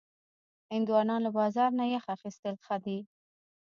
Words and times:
هندوانه 0.73 1.15
له 1.25 1.29
بازار 1.37 1.69
نه 1.79 1.85
یخ 1.95 2.05
اخیستل 2.15 2.55
ښه 2.65 2.75
دي. 2.85 2.99